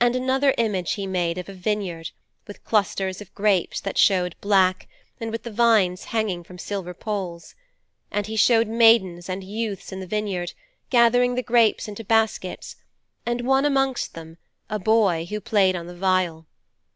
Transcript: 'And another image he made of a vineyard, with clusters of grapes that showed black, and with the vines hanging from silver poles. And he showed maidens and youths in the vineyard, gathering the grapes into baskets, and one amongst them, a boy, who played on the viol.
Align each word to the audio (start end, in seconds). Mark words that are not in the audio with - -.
'And 0.00 0.16
another 0.16 0.52
image 0.58 0.94
he 0.94 1.06
made 1.06 1.38
of 1.38 1.48
a 1.48 1.52
vineyard, 1.52 2.10
with 2.48 2.64
clusters 2.64 3.20
of 3.20 3.32
grapes 3.32 3.80
that 3.80 3.96
showed 3.96 4.34
black, 4.40 4.88
and 5.20 5.30
with 5.30 5.44
the 5.44 5.52
vines 5.52 6.06
hanging 6.06 6.42
from 6.42 6.58
silver 6.58 6.92
poles. 6.92 7.54
And 8.10 8.26
he 8.26 8.34
showed 8.34 8.66
maidens 8.66 9.28
and 9.28 9.44
youths 9.44 9.92
in 9.92 10.00
the 10.00 10.06
vineyard, 10.08 10.52
gathering 10.90 11.36
the 11.36 11.44
grapes 11.44 11.86
into 11.86 12.02
baskets, 12.02 12.74
and 13.24 13.42
one 13.42 13.64
amongst 13.64 14.14
them, 14.14 14.36
a 14.68 14.80
boy, 14.80 15.28
who 15.30 15.40
played 15.40 15.76
on 15.76 15.86
the 15.86 15.94
viol. 15.94 16.46